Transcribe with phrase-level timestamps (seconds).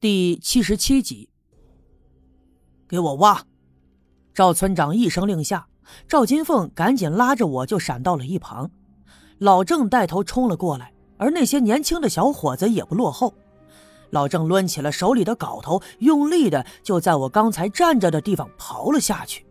[0.00, 1.28] 第七十七集，
[2.88, 3.44] 给我挖！
[4.32, 5.68] 赵村长一声令下，
[6.08, 8.70] 赵金凤赶紧拉着我就闪到了一旁。
[9.36, 13.34] 老郑带头冲了过来，而那些年轻的小伙子也不落后。
[14.08, 19.44] 老郑抡起了手里的镐头，用力的就在我刚才站着的地方刨了下去。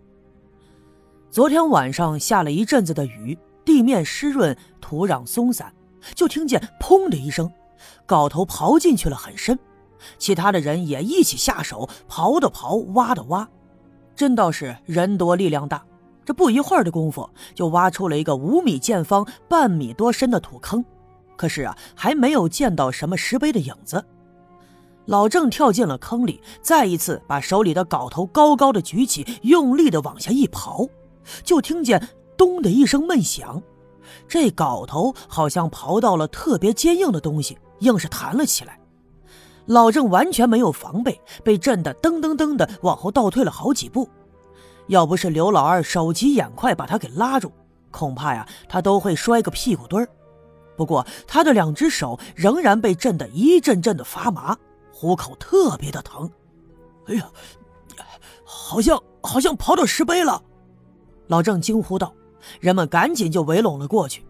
[1.30, 5.72] 昨天晚上下了一阵子的雨，地面湿润，土壤松散，
[6.16, 7.48] 就听见“砰”的一声，
[8.08, 9.56] 镐头刨进去了很深。
[10.18, 13.48] 其他的人也一起下手，刨的刨，挖的挖，
[14.16, 15.84] 真倒是人多力量大。
[16.26, 20.86] 这不一会儿的功夫，就挖出了一个五米见方、半米多深的土坑。
[21.36, 24.06] 可是啊，还没有见到什么石碑的影子。
[25.06, 30.88] 老郑跳进了坑里，再一次把手里的镐头高高的举起，用力的往下一刨，
[31.44, 33.60] 就听见“咚”的一声闷响。
[34.28, 38.79] 这镐头好像刨到了特别坚硬的东西，硬是弹了起来。
[39.70, 44.10] 老郑完全没有防备，被震得噔噔噔的往后倒退了好几步。
[44.88, 47.52] 要不是刘老二手疾眼快把他给拉住，
[47.92, 50.10] 恐怕呀他都会摔个屁股墩儿。
[50.76, 54.58] 不过他的两只手仍然被震得一阵阵的发麻，
[54.92, 56.28] 虎口特别的疼。
[57.06, 57.30] 哎呀，
[58.44, 60.42] 好像好像刨到石碑了！
[61.28, 62.12] 老郑惊呼道。
[62.60, 64.26] 人们赶紧就围拢了过去。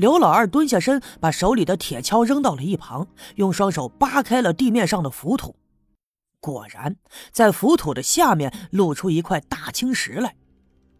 [0.00, 5.54] 刘老二蹲下身，把手里的铁锹扔到了一旁，用双手扒开了地面上的浮土。
[6.40, 6.96] 果然，
[7.30, 10.34] 在浮土的下面露出一块大青石来。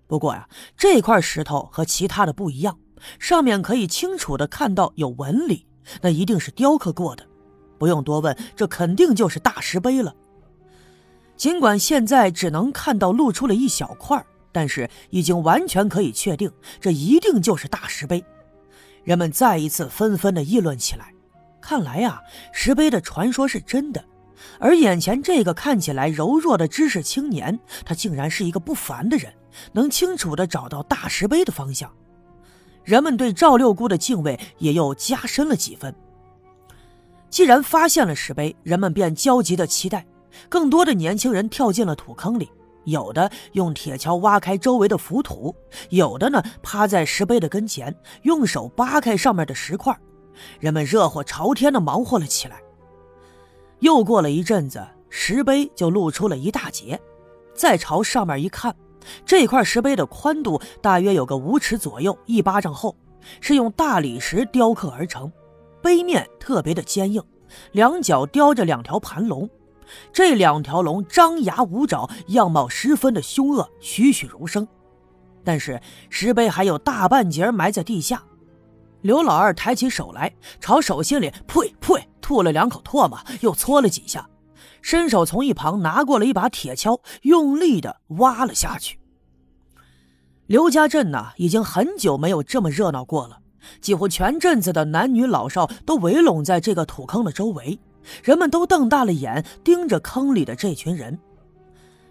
[0.06, 2.78] 不过呀，这块石头和其他的不一样，
[3.18, 5.66] 上面可以清楚的看到有纹理，
[6.02, 7.26] 那一定是雕刻过的。
[7.78, 10.14] 不用多问，这肯定就是大石碑了。
[11.38, 18.22] 尽管现在只能看到露出了一小块，但是已经完全可以确定，这一定就是大石碑。
[19.04, 21.12] 人们再一次纷纷的议论起来。
[21.60, 22.20] 看来呀，
[22.52, 24.04] 石碑的传说是真的，
[24.58, 29.32] 而眼前这个看起来柔弱的知识青年，他竟然是一个不凡的人，
[29.72, 31.90] 能清楚的找到大石碑的方向。
[32.82, 35.94] 人们对赵六姑的敬畏也又加深了几分。
[37.28, 40.06] 既然发现了石碑，人们便焦急的期待。
[40.48, 42.48] 更多的年轻人跳进了土坑里。
[42.90, 45.54] 有的用铁锹挖开周围的浮土，
[45.88, 49.96] 有的呢趴在石碑的跟前，用手扒开上面的石块。
[50.58, 52.60] 人们热火朝天的忙活了起来。
[53.80, 57.00] 又过了一阵子，石碑就露出了一大截。
[57.54, 58.74] 再朝上面一看，
[59.24, 62.96] 这块石碑的宽度大约有个五尺左右，一巴掌厚，
[63.40, 65.30] 是用大理石雕刻而成，
[65.82, 67.22] 碑面特别的坚硬，
[67.72, 69.48] 两角雕着两条盘龙。
[70.12, 74.66] 这两条龙张牙舞爪，样貌十分的凶恶，栩栩如生。
[75.42, 78.22] 但是石碑还有大半截埋在地下。
[79.02, 84.28] 刘老二抬起手来，朝手心里呸呸吐了两口唾沫，又搓了几下，
[84.82, 89.00] 伸手从一旁拿过了一把铁锹，用力的挖了下去。
[90.46, 93.38] 刘家镇呐，已经很久没有这么热闹过了，
[93.80, 97.78] 几乎全镇子的男女老少都围拢在这个土坑的周围。
[98.22, 101.18] 人们都瞪大了眼盯着坑里的这群人。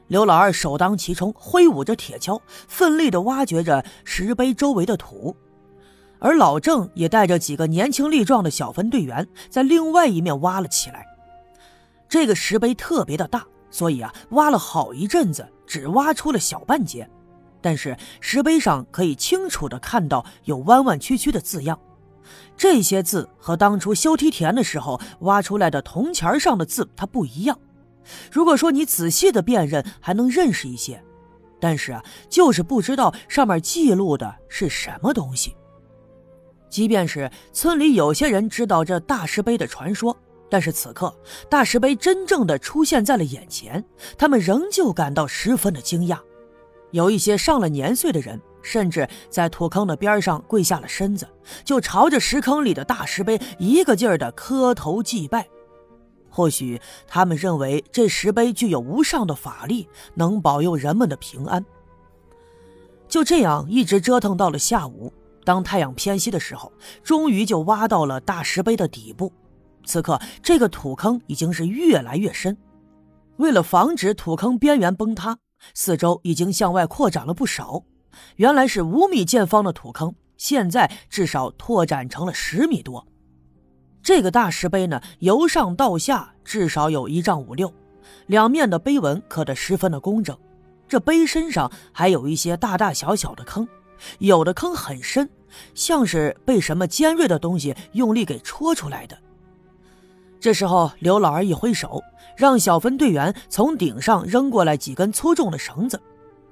[0.07, 5.35] 刘老二首当其冲，挥舞着铁锹，奋力地挖掘着石碑周围的土，
[6.17, 11.05] 而老郑也带着几个年轻力壮的小分队员在另外一面挖了起来。
[12.07, 17.07] 这个石碑特别的大，所以啊，挖了好一阵子，只挖出了小半截。
[17.61, 21.79] 但是石碑上可以清楚地看到有弯弯曲曲的字样。
[22.57, 27.57] 这些字和当初修梯田的时候挖出来的铜钱上的字它不一样。
[28.31, 31.03] 如果说你仔细的辨认，还能认识一些，
[31.59, 35.55] 但是啊，就是不知道上面记录的是什么东西。
[36.69, 40.15] 即便是村里有些人知道这大石碑的传说，
[40.49, 41.13] 但是此刻
[41.49, 43.83] 大石碑真正的出现在了眼前，
[44.17, 46.19] 他们仍旧感到十分的惊讶。
[46.91, 48.39] 有一些上了年岁的人。
[48.61, 51.25] 甚至在土坑的边上跪下了身子，
[51.63, 55.47] 就朝着石坑里的大石碑一个劲儿的磕头祭拜。
[56.29, 61.65] 或许他们认为这石碑具有无上的法力，能保佑人们的平安。
[63.07, 65.11] 就这样一直折腾到了下午，
[65.45, 66.71] 当太阳偏西的时候，
[67.01, 69.31] 终于就挖到了大石碑的底部。
[69.85, 72.57] 此刻，这个土坑已经是越来越深。
[73.37, 75.39] 为了防止土坑边缘崩塌，
[75.73, 77.83] 四周已经向外扩展了不少。
[78.37, 83.05] 原来是五米见方的土坑，现在至少拓展成了十米多。
[84.01, 87.71] 这个大石碑呢，由上到下至少有一丈五六，
[88.27, 90.37] 两面的碑文刻得十分的工整。
[90.87, 93.67] 这碑身上还有一些大大小小的坑，
[94.17, 95.29] 有的坑很深，
[95.75, 99.15] 像是被什么尖锐的东西用力给戳出来的。
[100.39, 102.01] 这时候，刘老二一挥手，
[102.37, 106.01] 让小分队员从顶上扔过来几根粗重的绳子。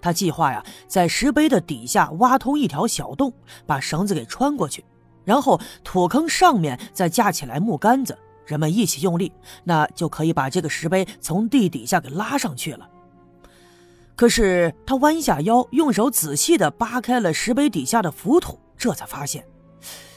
[0.01, 3.31] 他计划呀，在石碑的底下挖通一条小洞，
[3.65, 4.83] 把绳子给穿过去，
[5.23, 9.31] 然后土坑上面再架起来木杆子，人们一起用力，
[9.63, 12.89] 那就可以把这个石碑从地底下给拉上去了。
[14.17, 19.45] 可是他弯下腰，用手仔细地扒开了石碑底下的浮土，这才发现，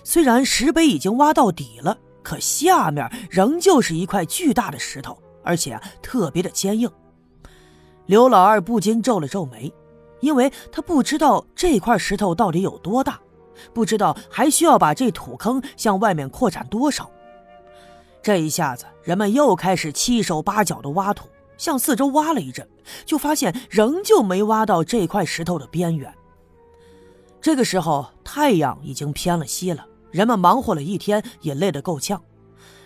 [0.02, 1.96] 虽然石碑已经挖到底了。
[2.22, 6.90] 可下面仍旧是一块巨大的石头，而且特别的坚硬。
[8.06, 9.72] 刘老二不禁皱了皱眉，
[10.20, 13.20] 因为他不知道这块石头到底有多大，
[13.72, 17.10] 不知道还需要把这土坑向外面扩展多少。
[18.22, 22.68] 这一下子，人们又开始七手八脚的挖土，向四周挖了一阵，
[23.06, 26.12] 就发现仍旧没挖到这块石头的边缘。
[27.40, 29.86] 这个时候，太阳已经偏了西了。
[30.10, 32.22] 人们忙活了一天，也累得够呛，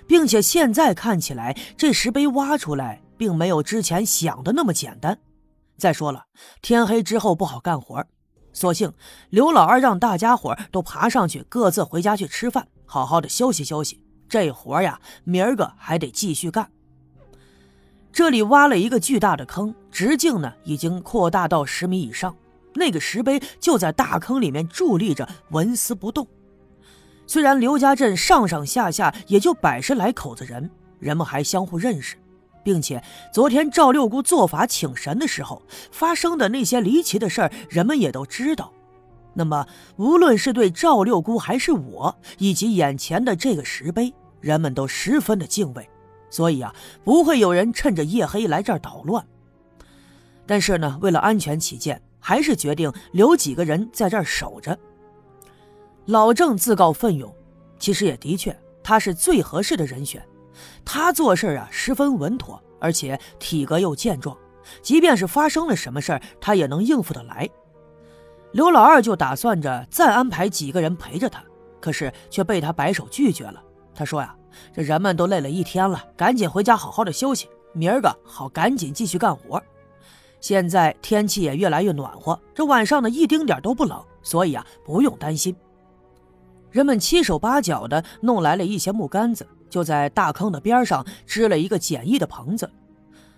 [0.06, 5.18] 并且现在看起来，这石碑挖出来并没有之前想的那么简单。
[5.76, 6.24] 再说了，
[6.62, 8.04] 天黑之后不好干活，
[8.52, 8.92] 索性
[9.30, 14.00] 刘老二让大家伙都爬上去，各自回家去吃饭，好好的休息休息。
[14.28, 16.70] 这活呀，明儿个还得继续干。
[18.12, 22.34] 这里挖了一个巨大的坑，直径呢已经扩大到十米以上，
[22.74, 26.26] 那个石碑就在大坑里面伫立着，纹丝不动。
[27.26, 32.16] 虽然刘家镇上上下下也就百十来口子人，人们还相互认识，
[32.62, 38.72] 并且昨天赵六姑做法请神的时候发生的那些离奇的事儿，人们也都知道。
[39.34, 39.66] 那么，
[39.96, 45.88] 无论是对赵六姑还是我，以及眼前的这个石碑，人们都十分的敬畏，
[46.30, 46.72] 所以啊，
[47.02, 49.26] 不会有人趁着夜黑来这儿捣乱。
[50.46, 54.78] 但是呢，为了安全起见，还是决定留几个人在这儿守着。
[56.06, 57.34] 老郑自告奋勇，
[57.78, 60.22] 其实也的确，他是最合适的人选。
[60.84, 64.36] 他做事啊十分稳妥，而且体格又健壮，
[64.82, 67.48] 即便是发生了什么事儿，他也能应付得来。
[68.52, 71.42] 刘老二就打算着再安排几个人陪着他，
[71.80, 73.62] 可是却被他摆手拒绝了。
[73.94, 74.36] 他说呀
[74.74, 79.60] ：“这人们都累了一天了，赶紧回家好好的休息，明儿个好赶紧继续干活。
[80.38, 85.56] 现在天气也越来越暖和，这晚上呢一丁点都不冷，所以啊不用担心。”
[86.74, 92.68] 人们七手八脚的弄来了一些木杆子，就在大坑的边上支了一个简易的棚子。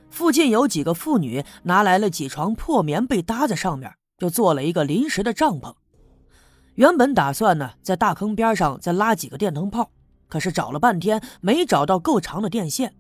[0.08, 5.74] 附近有几个妇女拿来了几床破棉被搭在上面，就做了一个临时的帐篷。
[6.76, 9.90] 原本打算呢，在大坑边上再拉几个电灯泡，
[10.28, 12.94] 可是找了半天没找到够长的电线。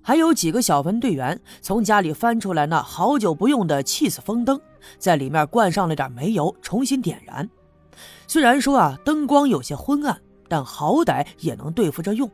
[0.00, 4.60] 还有几个小分队员从家里翻出来那好久不用的气死风灯，
[4.96, 7.50] 在里面灌上了点煤油，重新点燃。
[8.26, 12.30] 虽然说啊，灯光有些昏暗，但好歹也能对付着用。